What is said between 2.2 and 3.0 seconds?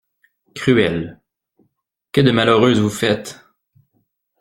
de malheureuses vous